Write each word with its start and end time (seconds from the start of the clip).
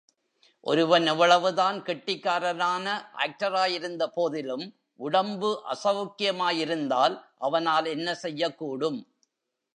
ஒருவன் 0.63 1.05
எவ்வளவுதான் 1.05 1.77
கெட்டிகாரனான 1.81 2.85
ஆக்டராயிருந்த 3.17 4.03
போதிலும், 4.15 4.65
உடம்பு 4.95 5.51
அசௌக்கியமாயிருந்தால் 5.73 7.15
அவனால் 7.37 7.85
என்ன 7.85 8.17
செய்யக்கூடும்? 8.21 8.99